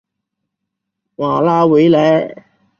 [1.15, 2.43] 马拉维莱尔。